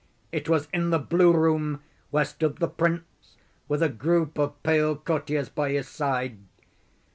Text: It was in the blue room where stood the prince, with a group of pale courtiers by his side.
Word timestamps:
It 0.31 0.49
was 0.49 0.67
in 0.73 0.89
the 0.89 0.97
blue 0.97 1.31
room 1.31 1.83
where 2.09 2.25
stood 2.25 2.55
the 2.57 2.67
prince, 2.67 3.35
with 3.67 3.83
a 3.83 3.89
group 3.89 4.39
of 4.39 4.63
pale 4.63 4.95
courtiers 4.95 5.47
by 5.49 5.73
his 5.73 5.87
side. 5.87 6.39